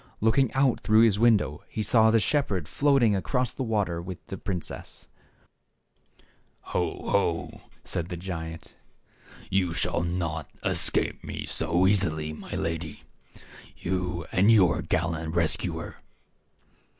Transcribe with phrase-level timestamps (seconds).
[0.19, 4.35] Looking out through his window, he saw the shepherd floating across the water with the
[4.39, 5.07] princess.
[6.73, 8.73] "Ho, ho!" said the giant;
[9.51, 13.03] "you shall not escape me so easily, my lady—
[13.85, 15.97] you and your gallant rescuer."